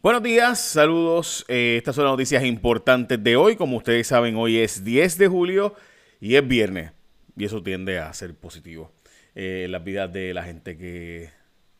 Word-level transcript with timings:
Buenos 0.00 0.22
días, 0.22 0.60
saludos. 0.60 1.44
Eh, 1.48 1.74
estas 1.76 1.96
son 1.96 2.04
las 2.04 2.12
noticias 2.12 2.44
importantes 2.44 3.20
de 3.20 3.34
hoy. 3.34 3.56
Como 3.56 3.78
ustedes 3.78 4.06
saben, 4.06 4.36
hoy 4.36 4.58
es 4.58 4.84
10 4.84 5.18
de 5.18 5.26
julio 5.26 5.74
y 6.20 6.36
es 6.36 6.46
viernes. 6.46 6.92
Y 7.36 7.44
eso 7.44 7.60
tiende 7.64 7.98
a 7.98 8.12
ser 8.12 8.32
positivo 8.36 8.92
eh, 9.34 9.64
en 9.64 9.72
las 9.72 9.82
vidas 9.82 10.12
de 10.12 10.32
la 10.32 10.44
gente 10.44 10.78
que 10.78 11.30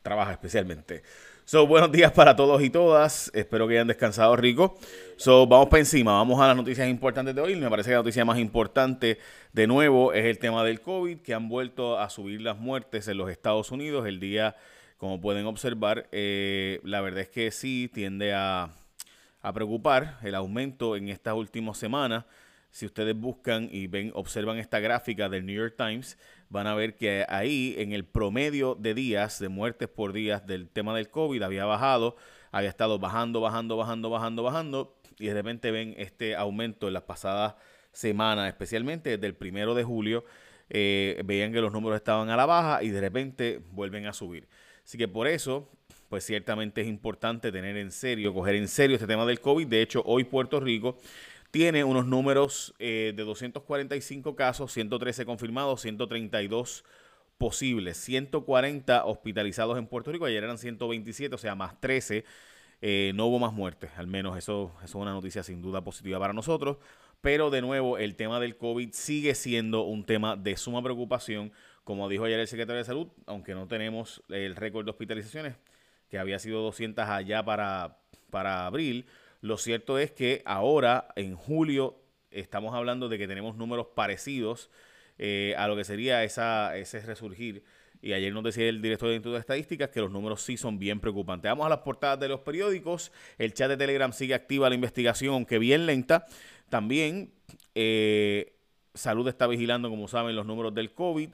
trabaja 0.01 0.33
especialmente. 0.33 1.01
So, 1.45 1.65
buenos 1.65 1.93
días 1.93 2.11
para 2.11 2.35
todos 2.35 2.61
y 2.61 2.69
todas. 2.69 3.31
Espero 3.33 3.69
que 3.69 3.75
hayan 3.75 3.87
descansado 3.87 4.35
rico. 4.35 4.77
So, 5.15 5.47
vamos 5.47 5.69
para 5.69 5.79
encima. 5.79 6.11
Vamos 6.11 6.41
a 6.41 6.47
las 6.47 6.57
noticias 6.57 6.89
importantes 6.89 7.33
de 7.33 7.39
hoy. 7.39 7.55
Me 7.55 7.69
parece 7.69 7.87
que 7.87 7.93
la 7.93 7.99
noticia 7.99 8.25
más 8.25 8.37
importante 8.37 9.17
de 9.53 9.65
nuevo 9.65 10.11
es 10.11 10.25
el 10.25 10.39
tema 10.39 10.65
del 10.65 10.81
COVID, 10.81 11.19
que 11.19 11.33
han 11.33 11.47
vuelto 11.47 11.97
a 11.97 12.09
subir 12.09 12.41
las 12.41 12.57
muertes 12.57 13.07
en 13.07 13.17
los 13.17 13.31
Estados 13.31 13.71
Unidos 13.71 14.05
el 14.05 14.19
día 14.19 14.57
como 14.99 15.21
pueden 15.21 15.45
observar, 15.45 16.09
eh, 16.11 16.81
la 16.83 16.99
verdad 16.99 17.21
es 17.21 17.29
que 17.29 17.51
sí 17.51 17.89
tiende 17.91 18.33
a, 18.33 18.75
preocupar 19.53 20.17
el 20.21 20.35
aumento 20.35 20.97
en 20.97 21.07
estas 21.07 21.35
últimas 21.35 21.77
semanas. 21.77 22.25
Si 22.69 22.85
ustedes 22.85 23.15
buscan 23.15 23.69
y 23.71 23.87
ven, 23.87 24.11
observan 24.13 24.57
esta 24.57 24.81
gráfica 24.81 25.29
del 25.29 25.45
New 25.45 25.55
York 25.55 25.75
Times, 25.77 26.17
van 26.49 26.67
a 26.67 26.75
ver 26.75 26.97
que 26.97 27.25
ahí 27.29 27.75
en 27.77 27.93
el 27.93 28.03
promedio 28.03 28.75
de 28.75 28.93
días, 28.93 29.39
de 29.39 29.47
muertes 29.47 29.87
por 29.87 30.11
días 30.11 30.45
del 30.45 30.67
tema 30.67 30.93
del 30.93 31.09
COVID, 31.09 31.41
había 31.43 31.63
bajado, 31.63 32.17
había 32.51 32.67
estado 32.67 32.99
bajando, 32.99 33.39
bajando, 33.39 33.77
bajando, 33.77 34.09
bajando, 34.09 34.43
bajando, 34.43 34.97
y 35.17 35.27
de 35.27 35.33
repente 35.33 35.71
ven 35.71 35.95
este 35.97 36.35
aumento 36.35 36.89
en 36.89 36.93
las 36.93 37.03
pasadas 37.03 37.55
semanas, 37.93 38.49
especialmente 38.49 39.11
desde 39.11 39.27
el 39.27 39.35
primero 39.35 39.75
de 39.75 39.85
julio, 39.85 40.25
eh, 40.69 41.21
veían 41.23 41.53
que 41.53 41.61
los 41.61 41.71
números 41.71 41.95
estaban 41.95 42.29
a 42.29 42.35
la 42.35 42.45
baja 42.45 42.83
y 42.83 42.89
de 42.89 42.99
repente 42.99 43.61
vuelven 43.71 44.05
a 44.05 44.11
subir. 44.11 44.49
Así 44.89 44.97
que 44.97 45.07
por 45.07 45.27
eso, 45.27 45.69
pues 46.09 46.25
ciertamente 46.25 46.81
es 46.81 46.87
importante 46.87 47.51
tener 47.51 47.77
en 47.77 47.91
serio, 47.91 48.33
coger 48.33 48.55
en 48.55 48.67
serio 48.67 48.95
este 48.95 49.05
tema 49.05 49.23
del 49.23 49.39
COVID. 49.39 49.67
De 49.67 49.83
hecho, 49.83 50.01
hoy 50.03 50.23
Puerto 50.23 50.59
Rico 50.59 50.97
tiene 51.51 51.83
unos 51.83 52.07
números 52.07 52.73
eh, 52.79 53.13
de 53.15 53.23
245 53.23 54.35
casos, 54.35 54.73
113 54.73 55.27
confirmados, 55.27 55.81
132 55.81 56.83
posibles, 57.37 57.97
140 57.97 59.05
hospitalizados 59.05 59.77
en 59.77 59.85
Puerto 59.85 60.11
Rico, 60.11 60.25
ayer 60.25 60.43
eran 60.43 60.57
127, 60.57 61.35
o 61.35 61.37
sea, 61.37 61.53
más 61.53 61.79
13. 61.79 62.25
Eh, 62.81 63.11
no 63.15 63.25
hubo 63.27 63.39
más 63.39 63.53
muertes, 63.53 63.91
al 63.97 64.07
menos 64.07 64.37
eso, 64.37 64.73
es 64.83 64.95
una 64.95 65.11
noticia 65.11 65.43
sin 65.43 65.61
duda 65.61 65.83
positiva 65.83 66.19
para 66.19 66.33
nosotros. 66.33 66.77
Pero 67.21 67.49
de 67.49 67.61
nuevo, 67.61 67.97
el 67.97 68.15
tema 68.15 68.39
del 68.39 68.55
COVID 68.55 68.93
sigue 68.93 69.35
siendo 69.35 69.83
un 69.83 70.05
tema 70.05 70.37
de 70.37 70.55
suma 70.55 70.81
preocupación 70.81 71.51
como 71.89 72.07
dijo 72.07 72.25
ayer 72.25 72.39
el 72.39 72.47
secretario 72.47 72.77
de 72.77 72.85
Salud, 72.85 73.07
aunque 73.25 73.55
no 73.55 73.67
tenemos 73.67 74.21
el 74.29 74.55
récord 74.55 74.85
de 74.85 74.91
hospitalizaciones, 74.91 75.55
que 76.07 76.19
había 76.19 76.37
sido 76.37 76.61
200 76.61 77.03
allá 77.09 77.43
para, 77.43 77.97
para 78.29 78.67
abril, 78.67 79.07
lo 79.41 79.57
cierto 79.57 79.97
es 79.97 80.11
que 80.11 80.43
ahora, 80.45 81.07
en 81.15 81.35
julio, 81.35 81.99
estamos 82.29 82.75
hablando 82.75 83.09
de 83.09 83.17
que 83.17 83.27
tenemos 83.27 83.55
números 83.55 83.87
parecidos 83.95 84.69
eh, 85.17 85.55
a 85.57 85.67
lo 85.67 85.75
que 85.75 85.83
sería 85.83 86.23
esa, 86.23 86.77
ese 86.77 86.99
resurgir. 86.99 87.63
Y 88.01 88.13
ayer 88.13 88.33
nos 88.33 88.43
decía 88.43 88.69
el 88.69 88.81
director 88.81 89.09
de 89.09 89.15
Instituto 89.15 89.33
de 89.33 89.41
Estadísticas 89.41 89.89
que 89.89 89.99
los 89.99 90.11
números 90.11 90.41
sí 90.41 90.55
son 90.57 90.79
bien 90.79 90.99
preocupantes. 90.99 91.49
Vamos 91.49 91.65
a 91.65 91.69
las 91.69 91.79
portadas 91.79 92.19
de 92.19 92.29
los 92.29 92.41
periódicos. 92.41 93.11
El 93.37 93.53
chat 93.53 93.69
de 93.69 93.77
Telegram 93.77 94.13
sigue 94.13 94.33
activa 94.33 94.69
la 94.69 94.75
investigación, 94.75 95.33
aunque 95.33 95.59
bien 95.59 95.85
lenta. 95.85 96.25
También 96.69 97.33
eh, 97.75 98.53
Salud 98.93 99.27
está 99.27 99.47
vigilando, 99.47 99.89
como 99.89 100.07
saben, 100.07 100.35
los 100.35 100.45
números 100.45 100.73
del 100.73 100.93
COVID. 100.93 101.29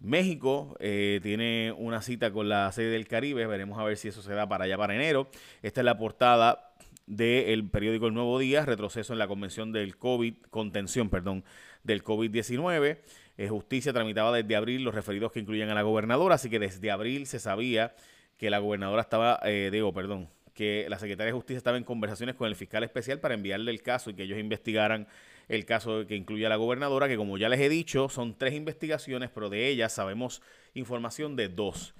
México 0.00 0.76
eh, 0.80 1.20
tiene 1.22 1.74
una 1.76 2.02
cita 2.02 2.32
con 2.32 2.48
la 2.48 2.72
sede 2.72 2.90
del 2.90 3.06
Caribe, 3.06 3.46
veremos 3.46 3.78
a 3.78 3.84
ver 3.84 3.96
si 3.96 4.08
eso 4.08 4.22
se 4.22 4.32
da 4.32 4.48
para 4.48 4.64
allá 4.64 4.78
para 4.78 4.94
enero. 4.94 5.30
Esta 5.62 5.82
es 5.82 5.84
la 5.84 5.98
portada 5.98 6.72
del 7.06 7.68
periódico 7.68 8.06
El 8.06 8.14
Nuevo 8.14 8.38
Día, 8.38 8.64
retroceso 8.64 9.12
en 9.12 9.18
la 9.18 9.28
convención 9.28 9.72
del 9.72 9.98
COVID, 9.98 10.34
contención, 10.50 11.10
perdón, 11.10 11.44
del 11.82 12.02
COVID-19. 12.02 12.98
Eh, 13.40 13.48
justicia 13.48 13.90
tramitaba 13.94 14.36
desde 14.36 14.54
abril 14.54 14.84
los 14.84 14.94
referidos 14.94 15.32
que 15.32 15.40
incluyen 15.40 15.70
a 15.70 15.74
la 15.74 15.80
gobernadora, 15.80 16.34
así 16.34 16.50
que 16.50 16.58
desde 16.58 16.90
abril 16.90 17.26
se 17.26 17.38
sabía 17.38 17.94
que 18.36 18.50
la 18.50 18.58
gobernadora 18.58 19.00
estaba, 19.00 19.40
eh, 19.44 19.70
digo, 19.72 19.94
perdón, 19.94 20.28
que 20.52 20.84
la 20.90 20.98
secretaria 20.98 21.32
de 21.32 21.38
Justicia 21.38 21.56
estaba 21.56 21.78
en 21.78 21.84
conversaciones 21.84 22.36
con 22.36 22.48
el 22.48 22.54
fiscal 22.54 22.84
especial 22.84 23.18
para 23.18 23.32
enviarle 23.32 23.70
el 23.70 23.80
caso 23.80 24.10
y 24.10 24.14
que 24.14 24.24
ellos 24.24 24.38
investigaran 24.38 25.08
el 25.48 25.64
caso 25.64 26.06
que 26.06 26.16
incluye 26.16 26.44
a 26.44 26.50
la 26.50 26.56
gobernadora, 26.56 27.08
que 27.08 27.16
como 27.16 27.38
ya 27.38 27.48
les 27.48 27.60
he 27.60 27.70
dicho, 27.70 28.10
son 28.10 28.36
tres 28.36 28.52
investigaciones, 28.52 29.30
pero 29.34 29.48
de 29.48 29.68
ellas 29.68 29.94
sabemos 29.94 30.42
información 30.74 31.34
de 31.34 31.48
dos. 31.48 31.94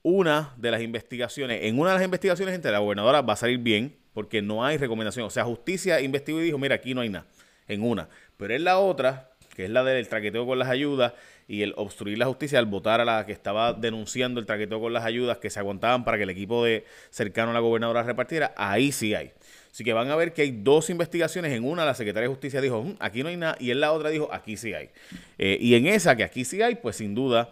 Una 0.00 0.54
de 0.56 0.70
las 0.70 0.80
investigaciones, 0.80 1.64
en 1.64 1.78
una 1.78 1.90
de 1.90 1.96
las 1.96 2.04
investigaciones 2.06 2.54
entre 2.54 2.72
la 2.72 2.78
gobernadora 2.78 3.20
va 3.20 3.34
a 3.34 3.36
salir 3.36 3.58
bien, 3.58 3.98
porque 4.14 4.40
no 4.40 4.64
hay 4.64 4.78
recomendación. 4.78 5.26
O 5.26 5.30
sea, 5.30 5.44
justicia 5.44 6.00
investigó 6.00 6.40
y 6.40 6.44
dijo, 6.44 6.56
mira, 6.56 6.76
aquí 6.76 6.94
no 6.94 7.02
hay 7.02 7.10
nada, 7.10 7.26
en 7.66 7.82
una. 7.82 8.08
Pero 8.38 8.54
en 8.54 8.64
la 8.64 8.78
otra, 8.78 9.34
que 9.58 9.64
es 9.64 9.70
la 9.70 9.82
del 9.82 10.06
traqueteo 10.06 10.46
con 10.46 10.56
las 10.56 10.68
ayudas 10.68 11.14
y 11.48 11.62
el 11.62 11.74
obstruir 11.76 12.16
la 12.16 12.26
justicia 12.26 12.60
al 12.60 12.66
votar 12.66 13.00
a 13.00 13.04
la 13.04 13.26
que 13.26 13.32
estaba 13.32 13.72
denunciando 13.72 14.38
el 14.38 14.46
traqueteo 14.46 14.80
con 14.80 14.92
las 14.92 15.04
ayudas 15.04 15.38
que 15.38 15.50
se 15.50 15.58
aguantaban 15.58 16.04
para 16.04 16.16
que 16.16 16.22
el 16.22 16.30
equipo 16.30 16.64
de 16.64 16.84
cercano 17.10 17.50
a 17.50 17.54
la 17.54 17.58
gobernadora 17.58 18.04
repartiera, 18.04 18.54
ahí 18.56 18.92
sí 18.92 19.16
hay. 19.16 19.32
Así 19.72 19.82
que 19.82 19.92
van 19.92 20.12
a 20.12 20.14
ver 20.14 20.32
que 20.32 20.42
hay 20.42 20.52
dos 20.52 20.90
investigaciones. 20.90 21.50
En 21.50 21.64
una 21.64 21.84
la 21.84 21.94
Secretaría 21.94 22.28
de 22.28 22.34
Justicia 22.34 22.60
dijo, 22.60 22.84
mm, 22.84 22.98
aquí 23.00 23.24
no 23.24 23.30
hay 23.30 23.36
nada, 23.36 23.56
y 23.58 23.72
en 23.72 23.80
la 23.80 23.90
otra 23.90 24.10
dijo, 24.10 24.32
aquí 24.32 24.56
sí 24.56 24.74
hay. 24.74 24.90
Eh, 25.38 25.58
y 25.60 25.74
en 25.74 25.88
esa 25.88 26.14
que 26.14 26.22
aquí 26.22 26.44
sí 26.44 26.62
hay, 26.62 26.76
pues 26.76 26.94
sin 26.94 27.16
duda 27.16 27.50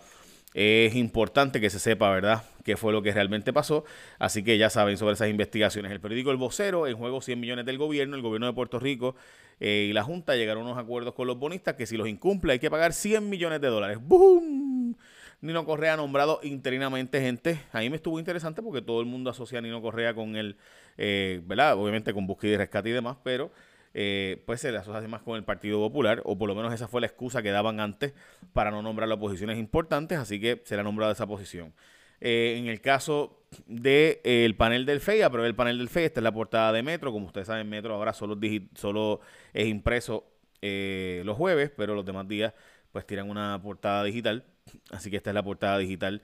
es 0.57 0.95
importante 0.95 1.61
que 1.61 1.69
se 1.69 1.79
sepa, 1.79 2.11
¿verdad?, 2.11 2.43
qué 2.65 2.79
fue 2.79 2.91
lo 2.91 3.03
que 3.03 3.13
realmente 3.13 3.53
pasó. 3.53 3.85
Así 4.19 4.43
que 4.43 4.57
ya 4.57 4.71
saben 4.71 4.97
sobre 4.97 5.13
esas 5.13 5.29
investigaciones. 5.29 5.93
El 5.93 6.01
periódico 6.01 6.31
El 6.31 6.39
Vocero, 6.39 6.87
en 6.87 6.97
juego 6.97 7.21
100 7.21 7.39
millones 7.39 7.67
del 7.67 7.77
gobierno, 7.77 8.17
el 8.17 8.23
gobierno 8.23 8.47
de 8.47 8.55
Puerto 8.55 8.79
Rico 8.79 9.15
eh, 9.61 9.89
y 9.91 9.93
la 9.93 10.03
Junta 10.03 10.35
llegaron 10.35 10.63
a 10.63 10.71
unos 10.71 10.79
acuerdos 10.83 11.13
con 11.13 11.27
los 11.27 11.39
bonistas 11.39 11.75
que 11.75 11.87
si 11.87 11.99
los 11.99 12.09
incumple 12.09 12.55
hay 12.55 12.59
que 12.59 12.71
pagar 12.71 12.95
100 12.95 13.29
millones 13.29 13.61
de 13.61 13.69
dólares. 13.69 13.99
¡Bum! 14.01 14.95
Nino 15.43 15.67
Correa 15.67 15.95
nombrado 15.99 16.41
interinamente 16.43 17.21
gente. 17.21 17.61
A 17.73 17.81
mí 17.81 17.91
me 17.91 17.97
estuvo 17.97 18.19
interesante 18.19 18.63
porque 18.63 18.81
todo 18.81 19.01
el 19.01 19.07
mundo 19.07 19.29
asocia 19.29 19.59
a 19.59 19.63
Nino 19.63 19.83
Correa 19.83 20.15
con 20.15 20.37
el, 20.37 20.57
eh, 20.97 21.43
¿verdad? 21.45 21.77
Obviamente 21.77 22.15
con 22.15 22.27
búsqueda 22.27 22.53
y 22.53 22.57
rescate 22.57 22.89
y 22.89 22.93
demás, 22.93 23.19
pero 23.23 23.53
eh, 23.99 24.43
pues 24.45 24.61
se 24.61 24.71
le 24.71 24.77
asocia 24.77 25.09
más 25.09 25.23
con 25.23 25.37
el 25.37 25.45
Partido 25.45 25.79
Popular, 25.79 26.21
o 26.27 26.37
por 26.37 26.51
lo 26.51 26.55
menos 26.55 26.75
esa 26.75 26.87
fue 26.87 27.01
la 27.01 27.07
excusa 27.07 27.43
que 27.43 27.51
daban 27.51 27.81
antes 27.81 28.13
para 28.53 28.71
no 28.71 28.83
nombrar 28.83 29.09
las 29.09 29.17
posiciones 29.17 29.57
importantes, 29.57 30.19
así 30.19 30.39
que 30.39 30.61
se 30.67 30.75
le 30.75 30.83
ha 30.83 30.85
nombrado 30.85 31.13
esa 31.13 31.27
posición. 31.27 31.73
Eh, 32.21 32.57
en 32.59 32.67
el 32.67 32.83
caso 32.83 33.41
del 33.67 34.21
de, 34.23 34.55
panel 34.59 34.85
del 34.85 35.01
FEA, 35.01 35.31
pero 35.31 35.47
el 35.47 35.55
panel 35.55 35.79
del 35.79 35.89
FEA, 35.89 36.05
esta 36.05 36.21
es 36.21 36.25
la 36.25 36.33
portada 36.33 36.73
de 36.73 36.83
Metro, 36.83 37.11
como 37.11 37.25
ustedes 37.25 37.47
saben, 37.47 37.71
Metro 37.71 37.95
ahora 37.95 38.13
solo, 38.13 38.39
solo 38.75 39.21
es 39.55 39.67
impreso 39.67 40.31
los 40.61 41.37
jueves, 41.37 41.71
pero 41.75 41.95
los 41.95 42.05
demás 42.05 42.29
días 42.29 42.53
pues 42.93 43.07
tiran 43.07 43.31
una 43.31 43.59
portada 43.63 44.05
digital. 44.05 44.45
Así 44.91 45.11
que 45.11 45.17
esta 45.17 45.31
es 45.31 45.35
la 45.35 45.43
portada 45.43 45.79
digital 45.79 46.21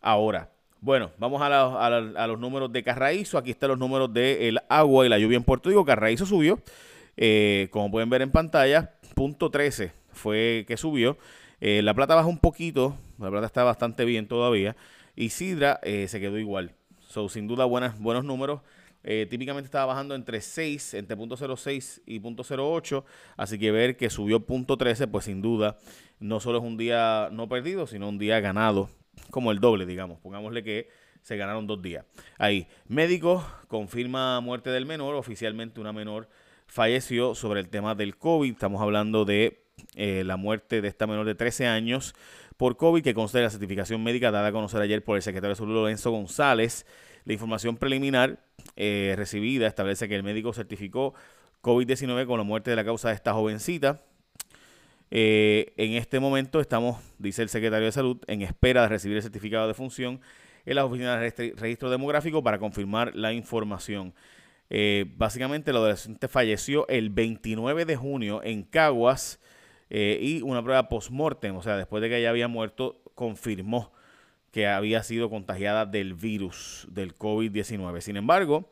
ahora. 0.00 0.50
Bueno, 0.80 1.10
vamos 1.18 1.42
a, 1.42 2.26
los 2.28 2.38
números 2.38 2.72
de 2.72 2.84
Carraízo. 2.84 3.36
Aquí 3.36 3.50
están 3.50 3.70
los 3.70 3.78
números 3.80 4.12
del 4.12 4.60
agua 4.68 5.04
y 5.04 5.08
la 5.08 5.18
lluvia 5.18 5.36
en 5.36 5.42
Puerto 5.42 5.68
Rico. 5.68 5.84
Carraízo 5.84 6.24
subió, 6.24 6.60
eh, 7.16 7.66
como 7.72 7.90
pueden 7.90 8.08
ver 8.10 8.22
en 8.22 8.30
pantalla, 8.30 8.94
punto 9.16 9.50
13 9.50 9.90
fue 10.12 10.64
que 10.68 10.76
subió. 10.76 11.18
Eh, 11.60 11.82
la 11.82 11.94
plata 11.94 12.14
baja 12.14 12.28
un 12.28 12.38
poquito, 12.38 12.96
la 13.18 13.28
plata 13.28 13.46
está 13.46 13.64
bastante 13.64 14.04
bien 14.04 14.28
todavía. 14.28 14.76
Y 15.16 15.30
Sidra 15.30 15.80
eh, 15.82 16.06
se 16.06 16.20
quedó 16.20 16.38
igual. 16.38 16.70
So, 17.00 17.28
sin 17.28 17.48
duda, 17.48 17.64
buenos 17.64 18.24
números. 18.24 18.60
típicamente 19.02 19.66
estaba 19.66 19.86
bajando 19.86 20.14
entre 20.14 20.40
6, 20.40 20.94
entre 20.94 21.16
.06 21.16 22.02
y 22.06 22.20
.08, 22.20 23.04
así 23.36 23.58
que 23.58 23.72
ver 23.72 23.96
que 23.96 24.10
subió 24.10 24.46
.13, 24.46 25.10
pues 25.10 25.24
sin 25.24 25.42
duda 25.42 25.76
no 26.20 26.38
solo 26.38 26.58
es 26.58 26.64
un 26.64 26.76
día 26.76 27.30
no 27.32 27.48
perdido, 27.48 27.86
sino 27.86 28.08
un 28.08 28.18
día 28.18 28.38
ganado, 28.40 28.90
como 29.30 29.52
el 29.52 29.60
doble, 29.60 29.86
digamos. 29.86 30.18
Pongámosle 30.20 30.62
que 30.62 30.88
se 31.22 31.36
ganaron 31.36 31.66
dos 31.66 31.82
días. 31.82 32.04
Ahí, 32.38 32.66
médico 32.86 33.44
confirma 33.68 34.40
muerte 34.40 34.70
del 34.70 34.86
menor, 34.86 35.14
oficialmente 35.14 35.80
una 35.80 35.92
menor 35.92 36.28
falleció 36.66 37.34
sobre 37.34 37.60
el 37.60 37.68
tema 37.68 37.94
del 37.94 38.16
COVID. 38.16 38.52
Estamos 38.52 38.80
hablando 38.80 39.24
de 39.24 39.64
eh, 39.94 40.22
la 40.24 40.36
muerte 40.36 40.80
de 40.80 40.88
esta 40.88 41.06
menor 41.06 41.26
de 41.26 41.34
13 41.34 41.66
años 41.66 42.14
por 42.56 42.76
COVID, 42.76 43.02
que 43.02 43.14
consta 43.14 43.38
de 43.38 43.44
la 43.44 43.50
certificación 43.50 44.02
médica 44.02 44.30
dada 44.30 44.48
a 44.48 44.52
conocer 44.52 44.80
ayer 44.80 45.04
por 45.04 45.16
el 45.16 45.22
secretario 45.22 45.50
de 45.50 45.56
Salud 45.56 45.74
Lorenzo 45.74 46.10
González. 46.10 46.86
La 47.24 47.32
información 47.32 47.76
preliminar 47.76 48.40
eh, 48.76 49.14
recibida 49.16 49.66
establece 49.66 50.08
que 50.08 50.16
el 50.16 50.22
médico 50.22 50.52
certificó 50.52 51.14
COVID-19 51.62 52.26
con 52.26 52.38
la 52.38 52.44
muerte 52.44 52.70
de 52.70 52.76
la 52.76 52.84
causa 52.84 53.08
de 53.08 53.14
esta 53.14 53.32
jovencita. 53.32 54.00
Eh, 55.10 55.72
en 55.76 55.92
este 55.92 56.20
momento 56.20 56.60
estamos, 56.60 56.98
dice 57.18 57.42
el 57.42 57.48
secretario 57.48 57.86
de 57.86 57.92
Salud, 57.92 58.18
en 58.26 58.42
espera 58.42 58.82
de 58.82 58.88
recibir 58.88 59.16
el 59.16 59.22
certificado 59.22 59.66
de 59.66 59.74
función 59.74 60.20
en 60.66 60.74
la 60.74 60.84
oficina 60.84 61.18
de 61.18 61.54
registro 61.56 61.90
demográfico 61.90 62.42
para 62.42 62.58
confirmar 62.58 63.14
la 63.16 63.32
información. 63.32 64.14
Eh, 64.70 65.06
básicamente, 65.16 65.70
el 65.70 65.78
adolescente 65.78 66.28
falleció 66.28 66.86
el 66.88 67.08
29 67.10 67.86
de 67.86 67.96
junio 67.96 68.42
en 68.44 68.64
Caguas 68.64 69.40
eh, 69.88 70.18
y 70.20 70.42
una 70.42 70.62
prueba 70.62 70.88
post-mortem, 70.88 71.56
o 71.56 71.62
sea, 71.62 71.76
después 71.76 72.02
de 72.02 72.10
que 72.10 72.18
ella 72.18 72.30
había 72.30 72.48
muerto, 72.48 73.00
confirmó 73.14 73.92
que 74.52 74.66
había 74.66 75.02
sido 75.02 75.30
contagiada 75.30 75.86
del 75.86 76.14
virus 76.14 76.86
del 76.90 77.14
COVID-19. 77.14 78.00
Sin 78.00 78.16
embargo, 78.16 78.70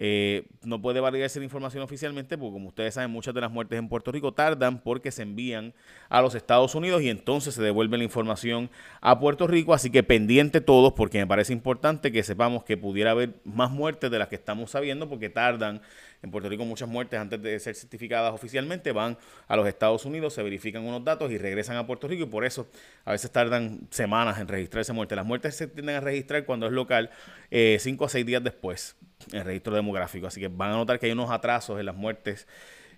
eh, 0.00 0.46
no 0.62 0.80
puede 0.80 1.00
validarse 1.00 1.40
la 1.40 1.44
información 1.44 1.82
oficialmente 1.82 2.38
porque, 2.38 2.52
como 2.52 2.68
ustedes 2.68 2.94
saben, 2.94 3.10
muchas 3.10 3.34
de 3.34 3.40
las 3.40 3.50
muertes 3.50 3.80
en 3.80 3.88
Puerto 3.88 4.12
Rico 4.12 4.32
tardan 4.32 4.80
porque 4.80 5.10
se 5.10 5.22
envían 5.22 5.74
a 6.08 6.22
los 6.22 6.36
Estados 6.36 6.76
Unidos 6.76 7.02
y 7.02 7.10
entonces 7.10 7.54
se 7.54 7.62
devuelve 7.62 7.98
la 7.98 8.04
información 8.04 8.70
a 9.00 9.18
Puerto 9.18 9.48
Rico. 9.48 9.74
Así 9.74 9.90
que 9.90 10.04
pendiente 10.04 10.60
todos 10.60 10.92
porque 10.92 11.18
me 11.18 11.26
parece 11.26 11.52
importante 11.52 12.12
que 12.12 12.22
sepamos 12.22 12.62
que 12.62 12.76
pudiera 12.76 13.10
haber 13.10 13.40
más 13.44 13.72
muertes 13.72 14.08
de 14.08 14.20
las 14.20 14.28
que 14.28 14.36
estamos 14.36 14.70
sabiendo 14.70 15.08
porque 15.08 15.30
tardan 15.30 15.82
en 16.22 16.30
Puerto 16.30 16.48
Rico 16.48 16.64
muchas 16.64 16.88
muertes 16.88 17.18
antes 17.18 17.40
de 17.40 17.58
ser 17.60 17.74
certificadas 17.74 18.32
oficialmente 18.32 18.92
van 18.92 19.16
a 19.46 19.56
los 19.56 19.66
Estados 19.68 20.04
Unidos, 20.04 20.34
se 20.34 20.42
verifican 20.42 20.84
unos 20.84 21.04
datos 21.04 21.30
y 21.30 21.38
regresan 21.38 21.76
a 21.76 21.86
Puerto 21.86 22.08
Rico 22.08 22.24
y 22.24 22.26
por 22.26 22.44
eso 22.44 22.68
a 23.04 23.12
veces 23.12 23.30
tardan 23.30 23.80
semanas 23.90 24.38
en 24.38 24.48
registrarse 24.48 24.92
muertes. 24.92 25.16
Las 25.16 25.26
muertes 25.26 25.56
se 25.56 25.66
tienden 25.66 25.96
a 25.96 26.00
registrar 26.00 26.44
cuando 26.44 26.66
es 26.66 26.72
local 26.72 27.10
eh, 27.50 27.78
cinco 27.80 28.04
a 28.04 28.08
seis 28.08 28.26
días 28.26 28.42
después 28.42 28.96
en 29.32 29.44
registro 29.44 29.74
demográfico. 29.74 30.26
Así 30.26 30.40
que 30.40 30.48
van 30.48 30.70
a 30.70 30.74
notar 30.74 30.98
que 30.98 31.06
hay 31.06 31.12
unos 31.12 31.30
atrasos 31.30 31.78
en 31.78 31.86
las 31.86 31.94
muertes 31.96 32.46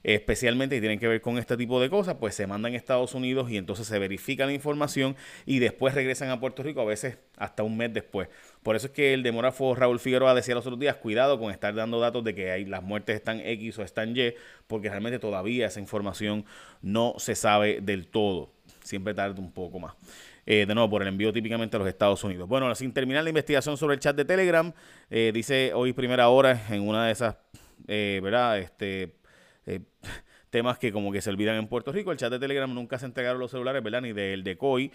especialmente 0.02 0.76
y 0.76 0.80
tienen 0.80 0.98
que 0.98 1.08
ver 1.08 1.20
con 1.20 1.38
este 1.38 1.56
tipo 1.56 1.80
de 1.80 1.90
cosas, 1.90 2.16
pues 2.18 2.34
se 2.34 2.46
mandan 2.46 2.72
a 2.72 2.76
Estados 2.76 3.14
Unidos 3.14 3.50
y 3.50 3.56
entonces 3.56 3.86
se 3.86 3.98
verifica 3.98 4.46
la 4.46 4.52
información 4.52 5.16
y 5.46 5.58
después 5.58 5.94
regresan 5.94 6.30
a 6.30 6.40
Puerto 6.40 6.62
Rico, 6.62 6.80
a 6.80 6.84
veces 6.84 7.18
hasta 7.36 7.62
un 7.62 7.76
mes 7.76 7.92
después. 7.92 8.28
Por 8.62 8.76
eso 8.76 8.88
es 8.88 8.92
que 8.92 9.14
el 9.14 9.22
demógrafo 9.22 9.74
Raúl 9.74 9.98
Figueroa 10.00 10.34
decía 10.34 10.54
los 10.54 10.66
otros 10.66 10.78
días, 10.78 10.96
cuidado 10.96 11.38
con 11.38 11.50
estar 11.50 11.74
dando 11.74 12.00
datos 12.00 12.24
de 12.24 12.34
que 12.34 12.66
las 12.66 12.82
muertes 12.82 13.16
están 13.16 13.40
X 13.40 13.78
o 13.78 13.82
están 13.82 14.16
Y, 14.16 14.34
porque 14.66 14.88
realmente 14.88 15.18
todavía 15.18 15.66
esa 15.66 15.80
información 15.80 16.44
no 16.82 17.14
se 17.18 17.34
sabe 17.34 17.80
del 17.80 18.06
todo. 18.06 18.52
Siempre 18.82 19.14
tarda 19.14 19.40
un 19.40 19.52
poco 19.52 19.78
más. 19.78 19.94
Eh, 20.46 20.64
de 20.66 20.74
nuevo, 20.74 20.90
por 20.90 21.02
el 21.02 21.08
envío 21.08 21.32
típicamente 21.32 21.76
a 21.76 21.78
los 21.78 21.88
Estados 21.88 22.24
Unidos. 22.24 22.48
Bueno, 22.48 22.74
sin 22.74 22.92
terminar 22.92 23.22
la 23.22 23.30
investigación 23.30 23.76
sobre 23.76 23.94
el 23.94 24.00
chat 24.00 24.16
de 24.16 24.24
Telegram, 24.24 24.72
eh, 25.10 25.30
dice 25.32 25.72
hoy 25.74 25.92
primera 25.92 26.28
hora 26.28 26.66
en 26.70 26.88
una 26.88 27.06
de 27.06 27.12
esas, 27.12 27.36
eh, 27.86 28.20
¿verdad? 28.22 28.58
Este, 28.58 29.19
eh, 29.70 29.80
temas 30.50 30.78
que 30.78 30.92
como 30.92 31.12
que 31.12 31.20
se 31.20 31.30
olvidan 31.30 31.56
en 31.56 31.68
Puerto 31.68 31.92
Rico. 31.92 32.12
El 32.12 32.18
chat 32.18 32.30
de 32.30 32.38
Telegram 32.38 32.72
nunca 32.72 32.98
se 32.98 33.06
entregaron 33.06 33.40
los 33.40 33.50
celulares, 33.50 33.82
¿verdad? 33.82 34.02
Ni 34.02 34.12
del 34.12 34.42
de 34.42 34.56
COI, 34.56 34.90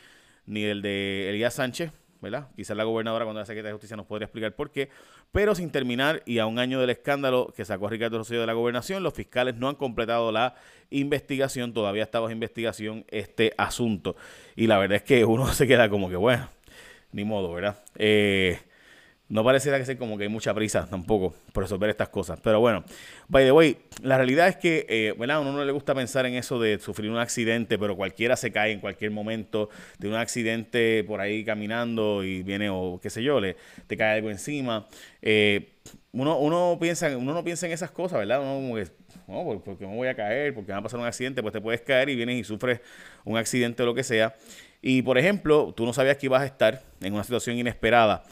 ni 0.46 0.64
del 0.64 0.82
de 0.82 1.30
Elías 1.30 1.54
Sánchez, 1.54 1.92
¿verdad? 2.22 2.50
Quizás 2.56 2.76
la 2.76 2.84
gobernadora 2.84 3.26
cuando 3.26 3.40
la 3.40 3.46
Secretaría 3.46 3.70
de 3.70 3.74
Justicia 3.74 3.96
nos 3.96 4.06
podría 4.06 4.26
explicar 4.26 4.54
por 4.56 4.72
qué. 4.72 4.90
Pero 5.32 5.56
sin 5.56 5.70
terminar 5.72 6.24
y 6.26 6.40
a 6.40 6.46
un 6.46 6.60
año 6.60 6.80
del 6.80 6.90
escándalo 6.90 7.54
que 7.56 7.66
sacó 7.66 7.90
Ricardo 7.90 8.18
Rosselló 8.18 8.42
de 8.42 8.48
la 8.48 8.54
gobernación, 8.54 9.04
los 9.04 9.14
fiscales 9.14 9.56
no 9.56 9.70
han 9.70 9.76
completado 9.76 10.32
la 10.32 10.56
investigación. 10.90 11.74
Todavía 11.74 12.04
está 12.04 12.20
bajo 12.20 12.32
investigación 12.32 13.06
este 13.10 13.54
asunto. 13.58 14.16
Y 14.56 14.68
la 14.68 14.78
verdad 14.78 14.98
es 14.98 15.04
que 15.04 15.24
uno 15.26 15.48
se 15.54 15.68
queda 15.68 15.90
como 15.90 16.10
que, 16.10 16.16
bueno, 16.16 16.50
ni 17.12 17.24
modo, 17.24 17.54
¿verdad? 17.54 17.84
Eh, 17.96 18.60
no 19.28 19.44
pareciera 19.44 19.80
que 19.80 19.86
sea 19.86 19.98
como 19.98 20.18
que 20.18 20.24
hay 20.24 20.30
mucha 20.30 20.54
prisa 20.54 20.86
tampoco 20.88 21.34
por 21.52 21.64
resolver 21.64 21.90
estas 21.90 22.10
cosas. 22.10 22.40
Pero 22.42 22.60
bueno, 22.60 22.84
by 23.28 23.44
the 23.44 23.52
way, 23.52 23.78
la 24.04 24.18
realidad 24.18 24.48
es 24.48 24.58
que 24.58 24.86
eh, 24.88 25.16
a 25.18 25.40
uno 25.40 25.52
no 25.52 25.66
le 25.66 25.72
gusta 25.72 25.96
pensar 25.96 26.26
en 26.28 26.36
eso 26.36 26.60
de 26.60 26.78
sufrir 26.80 27.10
un 27.10 27.18
accidente, 27.18 27.80
pero 27.80 27.96
cualquiera 27.96 28.36
se 28.36 28.52
cae 28.52 28.72
en 28.72 28.80
cualquier 28.80 29.12
momento 29.12 29.70
de 29.98 30.10
un 30.10 30.16
accidente 30.16 31.04
por 31.04 31.22
ahí 31.22 31.44
caminando 31.44 32.24
y 32.24 32.44
viene 32.44 32.70
o 32.70 33.00
qué 33.02 33.10
sé 33.10 33.24
yo, 33.24 33.40
le, 33.40 33.58
te 33.88 33.98
cae 33.98 34.18
algo 34.18 34.30
encima. 34.30 34.88
Eh, 35.22 35.72
uno, 36.12 36.38
uno, 36.38 36.78
piensa, 36.80 37.18
uno 37.18 37.34
no 37.34 37.44
piensa 37.44 37.66
en 37.66 37.72
esas 37.72 37.92
cosas, 37.92 38.20
¿verdad? 38.20 38.42
Uno 38.42 38.56
como 38.56 38.76
que, 38.76 38.88
no, 39.28 39.62
porque 39.66 39.88
me 39.88 39.96
voy 39.96 40.08
a 40.08 40.16
caer, 40.16 40.54
porque 40.54 40.72
va 40.72 40.78
a 40.78 40.82
pasar 40.84 41.00
un 41.00 41.06
accidente, 41.06 41.42
pues 41.42 41.52
te 41.52 41.62
puedes 41.62 41.82
caer 41.82 42.10
y 42.10 42.16
vienes 42.16 42.38
y 42.38 42.44
sufres 42.44 42.80
un 43.24 43.38
accidente 43.38 43.82
o 43.84 43.88
lo 43.88 43.96
que 43.96 44.04
sea. 44.04 44.36
Y 44.82 45.02
por 45.02 45.18
ejemplo, 45.18 45.74
tú 45.76 45.84
no 45.84 45.94
sabías 45.94 46.18
que 46.18 46.28
ibas 46.28 46.44
a 46.44 46.46
estar 46.46 46.84
en 47.02 47.14
una 47.14 47.24
situación 47.24 47.58
inesperada. 47.58 48.24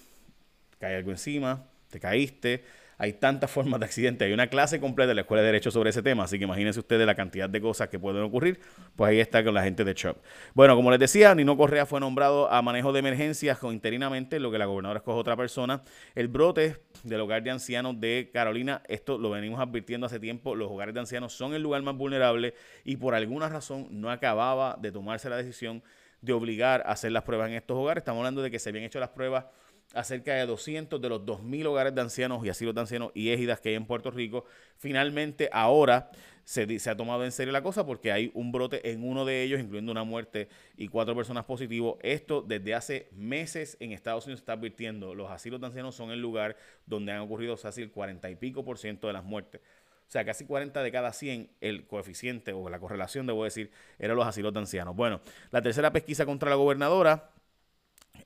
cae 0.78 0.98
algo 0.98 1.10
encima, 1.10 1.66
te 1.90 2.00
caíste, 2.00 2.64
hay 3.00 3.14
tantas 3.14 3.50
formas 3.50 3.80
de 3.80 3.86
accidente. 3.86 4.26
Hay 4.26 4.34
una 4.34 4.48
clase 4.48 4.82
completa 4.82 5.08
de 5.08 5.16
la 5.16 5.22
Escuela 5.22 5.42
de 5.42 5.48
Derecho 5.48 5.72
sobre 5.72 5.90
ese 5.90 6.04
tema, 6.04 6.26
así 6.26 6.38
que 6.38 6.44
imagínense 6.44 6.82
ustedes 6.82 7.08
la 7.08 7.16
cantidad 7.16 7.50
de 7.50 7.62
cosas 7.62 7.88
que 7.88 7.98
pueden 7.98 8.22
ocurrir. 8.22 8.60
Pues 8.98 9.12
ahí 9.12 9.22
está 9.22 9.42
con 9.42 9.54
la 9.54 9.64
gente 9.64 9.86
de 9.86 9.96
Chubb. 9.96 10.18
Bueno, 10.54 10.76
como 10.76 10.92
les 10.92 11.00
decía, 11.00 11.34
Nino 11.34 11.56
Correa 11.56 11.86
fue 11.86 12.02
nombrado 12.02 12.52
a 12.52 12.62
manejo 12.62 12.92
de 12.92 13.00
emergencias 13.00 13.58
interinamente, 13.64 14.38
lo 14.42 14.52
que 14.52 14.58
la 14.58 14.66
gobernadora 14.66 14.98
escoge 14.98 15.18
otra 15.18 15.38
persona. 15.38 15.82
El 16.14 16.28
brote 16.28 16.76
del 17.04 17.22
hogar 17.22 17.42
de 17.42 17.52
ancianos 17.52 17.98
de 18.02 18.30
Carolina, 18.34 18.84
esto 18.90 19.18
lo 19.18 19.30
venimos 19.30 19.62
advirtiendo 19.62 20.06
hace 20.06 20.20
tiempo, 20.20 20.54
los 20.54 20.70
hogares 20.70 20.94
de 20.94 21.00
ancianos 21.00 21.32
son 21.32 21.54
el 21.54 21.64
lugar 21.64 21.82
más 21.82 21.96
vulnerable 21.96 22.54
y 22.84 22.98
por 22.98 23.16
alguna 23.16 23.48
razón 23.48 23.88
no 23.92 24.12
acababa 24.12 24.78
de 24.78 24.92
tomarse 24.92 25.30
la 25.30 25.38
decisión 25.38 25.82
de 26.22 26.34
obligar 26.34 26.84
a 26.86 26.92
hacer 26.92 27.14
las 27.14 27.24
pruebas 27.24 27.48
en 27.48 27.56
estos 27.56 27.78
hogares. 27.78 28.02
Estamos 28.02 28.20
hablando 28.20 28.42
de 28.42 28.52
que 28.52 28.60
se 28.60 28.68
habían 28.70 28.84
hecho 28.84 29.00
las 29.00 29.10
pruebas 29.10 29.46
acerca 29.94 30.34
de 30.34 30.46
200 30.46 31.02
de 31.02 31.10
los 31.10 31.22
2.000 31.22 31.66
hogares 31.66 31.96
de 31.96 32.02
ancianos 32.02 32.46
y 32.46 32.50
asilos 32.50 32.76
de 32.76 32.82
ancianos 32.82 33.12
y 33.16 33.30
égidas 33.30 33.60
que 33.60 33.70
hay 33.70 33.76
en 33.76 33.86
Puerto 33.86 34.12
Rico. 34.12 34.46
Finalmente, 34.78 35.50
ahora 35.52 36.12
se, 36.44 36.80
se, 36.80 36.90
ha 36.90 36.96
tomado 36.98 37.26
en 37.26 37.32
serio 37.32 37.52
la 37.52 37.64
cosa 37.64 37.86
porque 37.86 38.12
hay 38.12 38.32
un 38.34 38.52
brote 38.52 38.92
en 38.92 39.04
uno 39.04 39.26
de 39.26 39.44
ellos, 39.44 39.60
incluyendo 39.60 39.92
una 39.92 40.04
muerte 40.04 40.48
y 40.78 40.88
cuatro 40.88 41.16
personas 41.16 41.46
positivos. 41.46 41.98
Esto 42.02 42.42
desde 42.42 42.76
hace 42.76 43.10
meses 43.12 43.78
en 43.80 43.92
Estados 43.92 44.26
Unidos 44.26 44.40
se 44.40 44.44
está 44.44 44.54
advirtiendo. 44.54 45.16
Los 45.16 45.32
asilos 45.32 45.60
de 45.60 45.68
ancianos 45.68 45.96
son 45.96 46.12
el 46.12 46.22
lugar 46.22 46.56
donde 46.86 47.12
han 47.12 47.20
ocurrido 47.22 47.58
casi 47.58 47.82
el 47.82 47.92
40 47.92 48.30
y 48.30 48.36
pico 48.36 48.64
por 48.64 48.78
ciento 48.78 49.08
de 49.08 49.14
las 49.14 49.24
muertes. 49.24 49.62
O 50.08 50.12
sea, 50.12 50.26
casi 50.26 50.44
40 50.46 50.82
de 50.82 50.92
cada 50.92 51.14
100, 51.14 51.52
el 51.62 51.86
coeficiente 51.86 52.52
o 52.52 52.68
la 52.68 52.80
correlación, 52.80 53.28
debo 53.28 53.44
decir, 53.44 53.70
eran 54.00 54.18
los 54.18 54.26
asilos 54.26 54.52
de 54.52 54.60
ancianos. 54.60 54.96
Bueno, 54.96 55.22
la 55.52 55.62
tercera 55.62 55.94
pesquisa 55.94 56.26
contra 56.26 56.50
la 56.50 56.56
gobernadora 56.56 57.30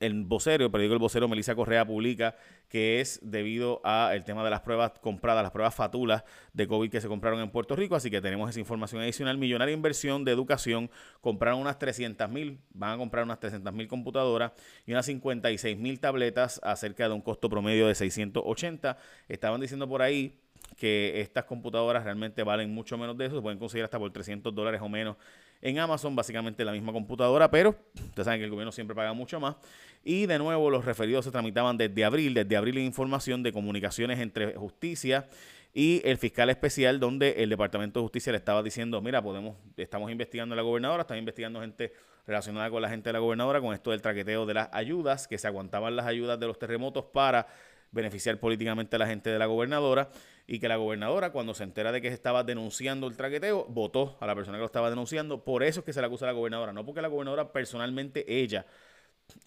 el 0.00 0.24
vocero, 0.24 0.64
el 0.64 0.70
periódico 0.70 0.94
El 0.94 1.00
Vocero, 1.00 1.28
Melissa 1.28 1.54
Correa, 1.54 1.86
publica 1.86 2.36
que 2.68 3.00
es 3.00 3.20
debido 3.22 3.80
al 3.84 4.24
tema 4.24 4.42
de 4.44 4.50
las 4.50 4.60
pruebas 4.60 4.92
compradas, 5.00 5.42
las 5.42 5.52
pruebas 5.52 5.74
fatulas 5.74 6.24
de 6.52 6.66
COVID 6.66 6.90
que 6.90 7.00
se 7.00 7.08
compraron 7.08 7.40
en 7.40 7.50
Puerto 7.50 7.76
Rico, 7.76 7.94
así 7.94 8.10
que 8.10 8.20
tenemos 8.20 8.50
esa 8.50 8.60
información 8.60 9.02
adicional. 9.02 9.38
Millonaria 9.38 9.74
inversión 9.74 10.24
de 10.24 10.32
educación, 10.32 10.90
compraron 11.20 11.60
unas 11.60 11.78
300 11.78 12.28
mil, 12.28 12.58
van 12.70 12.92
a 12.92 12.96
comprar 12.96 13.24
unas 13.24 13.38
300 13.38 13.72
mil 13.72 13.86
computadoras 13.86 14.52
y 14.86 14.92
unas 14.92 15.06
56 15.06 15.76
mil 15.78 16.00
tabletas 16.00 16.60
acerca 16.64 17.08
de 17.08 17.14
un 17.14 17.20
costo 17.20 17.48
promedio 17.48 17.86
de 17.86 17.94
680. 17.94 18.96
Estaban 19.28 19.60
diciendo 19.60 19.88
por 19.88 20.02
ahí 20.02 20.40
que 20.76 21.20
estas 21.20 21.44
computadoras 21.44 22.04
realmente 22.04 22.42
valen 22.42 22.72
mucho 22.72 22.98
menos 22.98 23.16
de 23.16 23.26
eso, 23.26 23.36
se 23.36 23.42
pueden 23.42 23.58
conseguir 23.58 23.84
hasta 23.84 23.98
por 23.98 24.12
300 24.12 24.54
dólares 24.54 24.80
o 24.82 24.88
menos 24.88 25.16
en 25.64 25.78
Amazon, 25.78 26.14
básicamente 26.14 26.62
la 26.62 26.72
misma 26.72 26.92
computadora, 26.92 27.50
pero 27.50 27.74
ustedes 27.94 28.26
saben 28.26 28.38
que 28.38 28.44
el 28.44 28.50
gobierno 28.50 28.70
siempre 28.70 28.94
paga 28.94 29.14
mucho 29.14 29.40
más. 29.40 29.56
Y 30.04 30.26
de 30.26 30.38
nuevo, 30.38 30.68
los 30.68 30.84
referidos 30.84 31.24
se 31.24 31.30
tramitaban 31.30 31.78
desde 31.78 32.04
abril, 32.04 32.34
desde 32.34 32.54
abril 32.54 32.76
información 32.78 33.42
de 33.42 33.50
comunicaciones 33.50 34.20
entre 34.20 34.54
justicia 34.56 35.26
y 35.72 36.02
el 36.04 36.18
fiscal 36.18 36.50
especial 36.50 37.00
donde 37.00 37.42
el 37.42 37.48
Departamento 37.48 37.98
de 37.98 38.04
Justicia 38.04 38.30
le 38.30 38.36
estaba 38.36 38.62
diciendo, 38.62 39.00
mira, 39.00 39.22
podemos, 39.22 39.56
estamos 39.78 40.10
investigando 40.10 40.52
a 40.52 40.56
la 40.56 40.62
gobernadora, 40.62 41.00
están 41.00 41.16
investigando 41.16 41.62
gente 41.62 41.94
relacionada 42.26 42.68
con 42.68 42.82
la 42.82 42.90
gente 42.90 43.08
de 43.08 43.14
la 43.14 43.20
gobernadora, 43.20 43.62
con 43.62 43.72
esto 43.72 43.90
del 43.90 44.02
traqueteo 44.02 44.44
de 44.44 44.52
las 44.52 44.68
ayudas, 44.70 45.26
que 45.26 45.38
se 45.38 45.46
aguantaban 45.46 45.96
las 45.96 46.04
ayudas 46.04 46.38
de 46.38 46.46
los 46.46 46.58
terremotos 46.58 47.06
para 47.06 47.46
beneficiar 47.94 48.38
políticamente 48.38 48.96
a 48.96 48.98
la 48.98 49.06
gente 49.06 49.30
de 49.30 49.38
la 49.38 49.46
gobernadora 49.46 50.10
y 50.46 50.58
que 50.58 50.68
la 50.68 50.76
gobernadora 50.76 51.30
cuando 51.30 51.54
se 51.54 51.64
entera 51.64 51.92
de 51.92 52.02
que 52.02 52.08
estaba 52.08 52.44
denunciando 52.44 53.06
el 53.06 53.16
traqueteo, 53.16 53.64
votó 53.68 54.16
a 54.20 54.26
la 54.26 54.34
persona 54.34 54.58
que 54.58 54.60
lo 54.60 54.66
estaba 54.66 54.90
denunciando. 54.90 55.44
Por 55.44 55.62
eso 55.62 55.80
es 55.80 55.86
que 55.86 55.92
se 55.92 56.00
le 56.00 56.06
acusa 56.06 56.26
a 56.26 56.28
la 56.28 56.32
gobernadora, 56.32 56.72
no 56.72 56.84
porque 56.84 57.00
la 57.00 57.08
gobernadora 57.08 57.52
personalmente 57.52 58.24
ella 58.40 58.66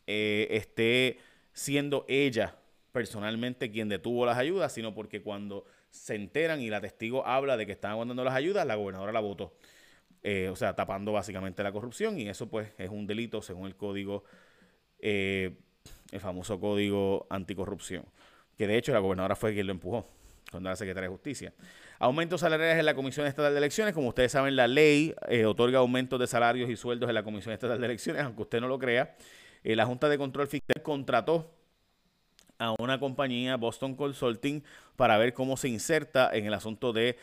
eh, 0.08 0.48
esté 0.51 1.20
siendo 1.54 2.06
ella 2.08 2.56
personalmente 2.92 3.70
quien 3.70 3.89
detuvo 3.89 4.25
las 4.25 4.38
ayudas, 4.38 4.74
sino 4.74 4.96
porque 4.96 5.22
cuando 5.22 5.66
se 5.92 6.16
enteran 6.16 6.62
y 6.62 6.70
la 6.70 6.82
testigo 6.82 7.25
habla 7.27 7.58
de 7.58 7.66
que 7.66 7.74
están 7.74 7.92
aguantando 7.92 8.24
las 8.24 8.34
ayudas, 8.34 8.66
la 8.66 8.75
gobernadora 8.75 9.12
la 9.12 9.20
votó. 9.20 9.54
Eh, 10.24 10.50
o 10.50 10.56
sea, 10.56 10.75
tapando 10.75 11.12
básicamente 11.12 11.63
la 11.63 11.72
corrupción 11.72 12.20
y 12.20 12.27
eso 12.27 12.50
pues 12.50 12.74
es 12.77 12.89
un 12.89 13.06
delito 13.06 13.42
según 13.42 13.68
el 13.68 13.75
código, 13.75 14.24
eh, 15.00 15.58
el 16.12 16.20
famoso 16.20 16.60
código 16.60 17.27
anticorrupción, 17.30 18.04
que 18.58 18.68
de 18.68 18.78
hecho 18.78 18.94
la 18.94 19.00
gobernadora 19.00 19.36
fue 19.36 19.54
quien 19.54 19.68
lo 19.68 19.72
empujó 19.72 20.06
cuando 20.52 20.70
era 20.70 20.76
secretaria 20.76 21.10
de 21.10 21.14
Justicia. 21.14 21.54
Aumentos 22.00 22.42
salariales 22.42 22.80
en 22.80 22.86
la 22.86 22.96
Comisión 22.96 23.28
Estatal 23.28 23.52
de 23.52 23.58
Elecciones. 23.58 23.94
Como 23.94 24.10
ustedes 24.10 24.32
saben, 24.32 24.56
la 24.56 24.68
ley 24.68 25.14
eh, 25.28 25.46
otorga 25.46 25.80
aumentos 25.80 26.20
de 26.20 26.28
salarios 26.28 26.70
y 26.70 26.76
sueldos 26.76 27.10
en 27.10 27.16
la 27.16 27.24
Comisión 27.24 27.54
Estatal 27.54 27.80
de 27.80 27.86
Elecciones, 27.86 28.24
aunque 28.24 28.44
usted 28.44 28.62
no 28.62 28.68
lo 28.68 28.80
crea. 28.80 29.16
la 29.64 29.86
Junta 29.86 30.08
de 30.08 30.18
Control 30.18 30.48
Fiscal 30.48 30.82
contrató 30.82 31.54
a 32.60 32.74
una 32.80 33.00
compañía, 33.00 33.56
Boston 33.58 33.96
Consulting, 33.96 34.64
para 34.96 35.18
ver 35.18 35.34
cómo 35.34 35.58
se 35.58 35.70
inserta 35.70 36.30
en 36.34 36.46
el 36.46 36.54
asunto 36.54 36.94
de 36.94 37.18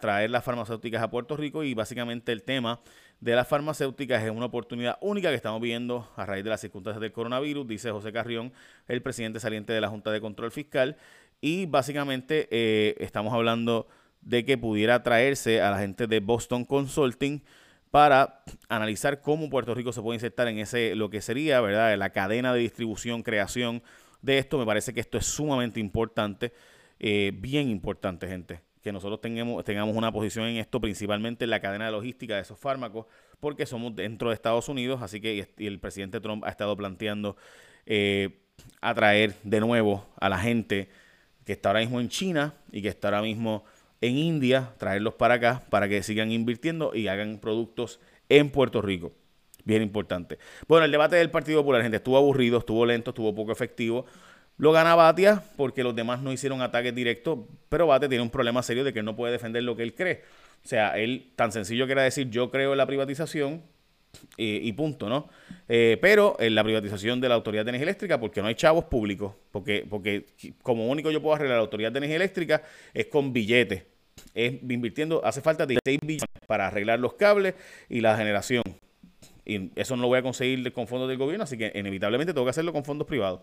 traer 0.00 0.30
las 0.30 0.44
farmacéuticas 0.44 1.02
a 1.02 1.10
Puerto 1.10 1.36
Rico 1.36 1.64
y 1.64 1.74
básicamente 1.74 2.32
el 2.32 2.42
tema 2.42 2.80
de 3.20 3.34
las 3.34 3.46
farmacéuticas 3.46 4.22
es 4.22 4.30
una 4.30 4.46
oportunidad 4.46 4.98
única 5.00 5.28
que 5.28 5.34
estamos 5.34 5.60
viendo 5.60 6.10
a 6.16 6.24
raíz 6.24 6.42
de 6.42 6.50
las 6.50 6.60
circunstancias 6.60 7.00
del 7.00 7.12
coronavirus, 7.12 7.66
dice 7.66 7.90
José 7.90 8.12
Carrión, 8.12 8.52
el 8.88 9.02
presidente 9.02 9.40
saliente 9.40 9.72
de 9.72 9.80
la 9.80 9.88
Junta 9.88 10.10
de 10.10 10.20
Control 10.20 10.50
Fiscal, 10.50 10.96
y 11.40 11.66
básicamente 11.66 12.48
eh, 12.50 12.96
estamos 12.98 13.32
hablando 13.34 13.86
de 14.22 14.44
que 14.44 14.58
pudiera 14.58 15.02
traerse 15.02 15.60
a 15.60 15.70
la 15.70 15.78
gente 15.78 16.06
de 16.06 16.20
Boston 16.20 16.64
Consulting 16.64 17.42
para 17.90 18.42
analizar 18.68 19.20
cómo 19.20 19.50
Puerto 19.50 19.74
Rico 19.74 19.92
se 19.92 20.00
puede 20.00 20.16
insertar 20.16 20.48
en 20.48 20.58
ese 20.58 20.94
lo 20.94 21.10
que 21.10 21.20
sería, 21.20 21.60
¿verdad?, 21.60 21.96
la 21.98 22.10
cadena 22.10 22.54
de 22.54 22.60
distribución, 22.60 23.22
creación 23.22 23.82
de 24.22 24.38
esto. 24.38 24.58
Me 24.58 24.66
parece 24.66 24.94
que 24.94 25.00
esto 25.00 25.18
es 25.18 25.26
sumamente 25.26 25.80
importante, 25.80 26.52
eh, 26.98 27.32
bien 27.34 27.68
importante, 27.68 28.28
gente. 28.28 28.60
Que 28.82 28.92
nosotros 28.92 29.20
tengamos, 29.20 29.64
tengamos 29.64 29.96
una 29.96 30.12
posición 30.12 30.46
en 30.46 30.56
esto, 30.56 30.80
principalmente 30.80 31.44
en 31.44 31.50
la 31.50 31.60
cadena 31.60 31.86
de 31.86 31.92
logística 31.92 32.34
de 32.36 32.42
esos 32.42 32.58
fármacos, 32.58 33.06
porque 33.38 33.66
somos 33.66 33.94
dentro 33.94 34.30
de 34.30 34.34
Estados 34.34 34.68
Unidos, 34.68 35.02
así 35.02 35.20
que 35.20 35.48
el 35.58 35.78
presidente 35.80 36.20
Trump 36.20 36.44
ha 36.44 36.50
estado 36.50 36.76
planteando 36.76 37.36
eh, 37.86 38.40
atraer 38.80 39.34
de 39.42 39.60
nuevo 39.60 40.06
a 40.18 40.28
la 40.28 40.38
gente 40.38 40.88
que 41.44 41.52
está 41.52 41.70
ahora 41.70 41.80
mismo 41.80 42.00
en 42.00 42.08
China 42.08 42.54
y 42.70 42.82
que 42.82 42.88
está 42.88 43.08
ahora 43.08 43.22
mismo 43.22 43.64
en 44.00 44.16
India, 44.16 44.72
traerlos 44.78 45.14
para 45.14 45.34
acá 45.34 45.62
para 45.68 45.88
que 45.88 46.02
sigan 46.02 46.30
invirtiendo 46.30 46.94
y 46.94 47.08
hagan 47.08 47.38
productos 47.38 48.00
en 48.28 48.50
Puerto 48.50 48.80
Rico. 48.80 49.12
Bien 49.64 49.82
importante. 49.82 50.38
Bueno, 50.66 50.86
el 50.86 50.90
debate 50.90 51.16
del 51.16 51.30
Partido 51.30 51.60
Popular, 51.60 51.82
gente, 51.82 51.98
estuvo 51.98 52.16
aburrido, 52.16 52.58
estuvo 52.58 52.86
lento, 52.86 53.10
estuvo 53.10 53.34
poco 53.34 53.52
efectivo. 53.52 54.06
Lo 54.60 54.72
gana 54.72 54.94
Batia 54.94 55.42
porque 55.56 55.82
los 55.82 55.96
demás 55.96 56.20
no 56.20 56.30
hicieron 56.34 56.60
ataques 56.60 56.94
directos, 56.94 57.38
pero 57.70 57.86
Batia 57.86 58.10
tiene 58.10 58.22
un 58.22 58.28
problema 58.28 58.62
serio 58.62 58.84
de 58.84 58.92
que 58.92 59.02
no 59.02 59.16
puede 59.16 59.32
defender 59.32 59.62
lo 59.62 59.74
que 59.74 59.82
él 59.82 59.94
cree. 59.94 60.22
O 60.62 60.68
sea, 60.68 60.98
él 60.98 61.32
tan 61.34 61.50
sencillo 61.50 61.86
que 61.86 61.92
era 61.92 62.02
decir 62.02 62.28
yo 62.28 62.50
creo 62.50 62.72
en 62.72 62.76
la 62.76 62.84
privatización 62.84 63.62
y, 64.36 64.70
punto, 64.72 65.08
¿no? 65.08 65.30
Eh, 65.66 65.96
pero 66.02 66.36
en 66.38 66.54
la 66.54 66.62
privatización 66.62 67.22
de 67.22 67.30
la 67.30 67.36
Autoridad 67.36 67.64
de 67.64 67.70
Energía 67.70 67.84
Eléctrica 67.84 68.20
porque 68.20 68.42
no 68.42 68.48
hay 68.48 68.54
chavos 68.54 68.84
públicos, 68.84 69.32
porque, 69.50 69.86
porque 69.88 70.26
como 70.62 70.88
único 70.88 71.10
yo 71.10 71.22
puedo 71.22 71.36
arreglar 71.36 71.56
la 71.56 71.62
Autoridad 71.62 71.90
de 71.90 71.98
Energía 71.98 72.16
Eléctrica 72.16 72.62
es 72.92 73.06
con 73.06 73.32
billetes. 73.32 73.84
Es 74.34 74.62
invirtiendo, 74.62 75.24
hace 75.24 75.40
falta 75.40 75.64
16 75.64 76.00
billones 76.02 76.46
para 76.46 76.66
arreglar 76.66 77.00
los 77.00 77.14
cables 77.14 77.54
y 77.88 78.02
la 78.02 78.14
generación. 78.14 78.62
Y 79.46 79.70
eso 79.80 79.96
no 79.96 80.02
lo 80.02 80.08
voy 80.08 80.18
a 80.18 80.22
conseguir 80.22 80.70
con 80.74 80.86
fondos 80.86 81.08
del 81.08 81.16
gobierno, 81.16 81.44
así 81.44 81.56
que 81.56 81.72
inevitablemente 81.74 82.34
tengo 82.34 82.44
que 82.44 82.50
hacerlo 82.50 82.74
con 82.74 82.84
fondos 82.84 83.06
privados. 83.06 83.40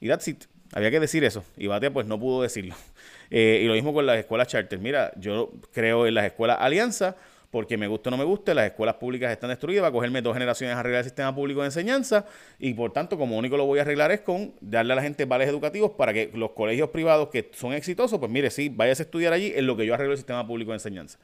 Y 0.00 0.08
that's 0.08 0.28
it. 0.28 0.44
Había 0.72 0.90
que 0.90 1.00
decir 1.00 1.24
eso. 1.24 1.44
Y 1.56 1.66
Batia 1.66 1.92
pues 1.92 2.06
no 2.06 2.18
pudo 2.18 2.42
decirlo. 2.42 2.74
Eh, 3.28 3.62
y 3.64 3.66
lo 3.66 3.74
mismo 3.74 3.92
con 3.92 4.06
las 4.06 4.18
escuelas 4.18 4.46
charter. 4.46 4.78
Mira, 4.78 5.10
yo 5.16 5.50
creo 5.72 6.06
en 6.06 6.14
las 6.14 6.26
escuelas 6.26 6.58
Alianza 6.60 7.16
porque 7.50 7.76
me 7.76 7.86
guste 7.86 8.08
o 8.08 8.10
no 8.10 8.16
me 8.16 8.24
guste, 8.24 8.54
las 8.54 8.66
escuelas 8.66 8.96
públicas 8.96 9.32
están 9.32 9.50
destruidas, 9.50 9.82
va 9.82 9.88
a 9.88 9.92
cogerme 9.92 10.20
dos 10.22 10.34
generaciones 10.34 10.76
a 10.76 10.80
arreglar 10.80 11.00
el 11.00 11.04
sistema 11.04 11.34
público 11.34 11.60
de 11.60 11.66
enseñanza 11.66 12.26
y 12.58 12.74
por 12.74 12.92
tanto 12.92 13.16
como 13.16 13.36
único 13.38 13.56
lo 13.56 13.64
voy 13.64 13.78
a 13.78 13.82
arreglar 13.82 14.12
es 14.12 14.20
con 14.20 14.52
darle 14.60 14.92
a 14.92 14.96
la 14.96 15.02
gente 15.02 15.24
vales 15.24 15.48
educativos 15.48 15.92
para 15.92 16.12
que 16.12 16.30
los 16.34 16.50
colegios 16.50 16.90
privados 16.90 17.28
que 17.30 17.50
son 17.52 17.72
exitosos, 17.72 18.18
pues 18.18 18.30
mire, 18.30 18.50
sí, 18.50 18.68
vayas 18.68 19.00
a 19.00 19.04
estudiar 19.04 19.32
allí 19.32 19.52
en 19.56 19.66
lo 19.66 19.76
que 19.76 19.86
yo 19.86 19.94
arreglo 19.94 20.12
el 20.12 20.18
sistema 20.18 20.46
público 20.46 20.72
de 20.72 20.76
enseñanza. 20.76 21.18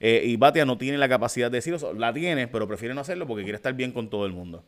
Eh, 0.00 0.22
y 0.24 0.36
Batia 0.36 0.64
no 0.64 0.78
tiene 0.78 0.96
la 0.96 1.08
capacidad 1.08 1.50
de 1.50 1.58
decirlo, 1.58 1.92
la 1.94 2.12
tiene, 2.12 2.46
pero 2.46 2.68
prefiere 2.68 2.94
no 2.94 3.00
hacerlo 3.00 3.26
porque 3.26 3.42
quiere 3.42 3.56
estar 3.56 3.74
bien 3.74 3.92
con 3.92 4.08
todo 4.08 4.26
el 4.26 4.32
mundo. 4.32 4.64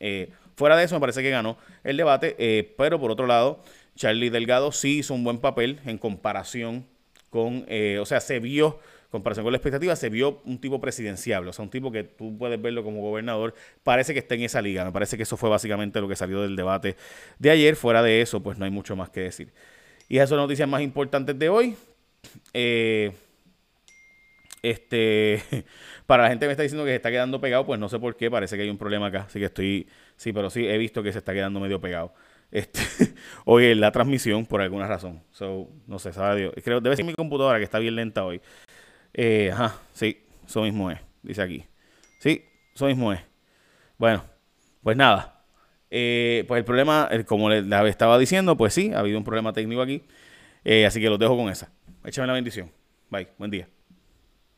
Eh, 0.00 0.30
fuera 0.56 0.76
de 0.76 0.84
eso, 0.84 0.94
me 0.94 1.00
parece 1.00 1.22
que 1.22 1.30
ganó 1.30 1.58
el 1.84 1.96
debate, 1.96 2.34
eh, 2.38 2.74
pero 2.76 2.98
por 2.98 3.10
otro 3.10 3.26
lado, 3.26 3.62
Charlie 3.94 4.30
Delgado 4.30 4.72
sí 4.72 4.98
hizo 4.98 5.14
un 5.14 5.24
buen 5.24 5.38
papel 5.38 5.80
en 5.86 5.98
comparación 5.98 6.86
con, 7.30 7.66
o 8.00 8.06
sea, 8.06 8.20
se 8.20 8.40
vio, 8.40 8.78
comparación 9.10 9.44
con 9.44 9.52
la 9.52 9.58
expectativa, 9.58 9.94
se 9.96 10.08
vio 10.08 10.40
un 10.44 10.58
tipo 10.58 10.80
presidenciable, 10.80 11.50
o 11.50 11.52
sea, 11.52 11.62
un 11.62 11.70
tipo 11.70 11.92
que 11.92 12.04
tú 12.04 12.36
puedes 12.38 12.60
verlo 12.60 12.82
como 12.82 13.00
gobernador, 13.00 13.54
parece 13.82 14.12
que 14.12 14.20
está 14.20 14.34
en 14.34 14.42
esa 14.42 14.62
liga, 14.62 14.84
me 14.84 14.92
parece 14.92 15.16
que 15.16 15.24
eso 15.24 15.36
fue 15.36 15.50
básicamente 15.50 16.00
lo 16.00 16.08
que 16.08 16.16
salió 16.16 16.40
del 16.42 16.56
debate 16.56 16.96
de 17.38 17.50
ayer, 17.50 17.76
fuera 17.76 18.02
de 18.02 18.22
eso, 18.22 18.42
pues 18.42 18.58
no 18.58 18.64
hay 18.64 18.70
mucho 18.70 18.96
más 18.96 19.10
que 19.10 19.20
decir. 19.20 19.52
Y 20.08 20.16
esas 20.16 20.28
son 20.28 20.38
las 20.38 20.44
noticias 20.44 20.68
más 20.68 20.82
importantes 20.82 21.38
de 21.38 21.48
hoy. 21.48 21.76
Eh, 22.52 23.12
este, 24.62 25.42
para 26.06 26.24
la 26.24 26.28
gente 26.30 26.44
que 26.44 26.48
me 26.48 26.52
está 26.52 26.62
diciendo 26.62 26.84
que 26.84 26.90
se 26.90 26.96
está 26.96 27.10
quedando 27.10 27.40
pegado, 27.40 27.66
pues 27.66 27.78
no 27.80 27.88
sé 27.88 27.98
por 27.98 28.16
qué, 28.16 28.30
parece 28.30 28.56
que 28.56 28.62
hay 28.62 28.70
un 28.70 28.78
problema 28.78 29.06
acá. 29.06 29.22
Así 29.22 29.38
que 29.38 29.46
estoy, 29.46 29.88
sí, 30.16 30.32
pero 30.32 30.50
sí, 30.50 30.66
he 30.66 30.78
visto 30.78 31.02
que 31.02 31.12
se 31.12 31.18
está 31.18 31.32
quedando 31.32 31.60
medio 31.60 31.80
pegado. 31.80 32.14
Este, 32.50 32.80
hoy 33.44 33.66
en 33.66 33.80
la 33.80 33.90
transmisión, 33.90 34.46
por 34.46 34.60
alguna 34.60 34.86
razón. 34.86 35.22
So, 35.32 35.68
no 35.86 35.98
sé, 35.98 36.12
sabe 36.12 36.40
Dios. 36.40 36.54
Creo, 36.64 36.80
debe 36.80 36.96
ser 36.96 37.04
mi 37.04 37.14
computadora 37.14 37.58
que 37.58 37.64
está 37.64 37.78
bien 37.78 37.96
lenta 37.96 38.24
hoy. 38.24 38.40
Eh, 39.12 39.50
ajá, 39.52 39.80
sí, 39.92 40.24
eso 40.46 40.62
mismo 40.62 40.90
es, 40.90 40.98
dice 41.22 41.42
aquí. 41.42 41.64
Sí, 42.20 42.44
eso 42.74 42.86
mismo 42.86 43.12
es. 43.12 43.20
Bueno, 43.98 44.24
pues 44.82 44.96
nada. 44.96 45.44
Eh, 45.90 46.44
pues 46.48 46.58
el 46.58 46.64
problema, 46.64 47.08
como 47.26 47.50
les 47.50 47.64
estaba 47.86 48.18
diciendo, 48.18 48.56
pues 48.56 48.74
sí, 48.74 48.92
ha 48.92 49.00
habido 49.00 49.18
un 49.18 49.24
problema 49.24 49.52
técnico 49.52 49.82
aquí. 49.82 50.02
Eh, 50.64 50.86
así 50.86 51.00
que 51.00 51.08
los 51.08 51.18
dejo 51.18 51.36
con 51.36 51.48
esa. 51.48 51.70
Échame 52.04 52.26
la 52.26 52.32
bendición. 52.34 52.70
Bye, 53.10 53.28
buen 53.38 53.50
día. 53.50 53.75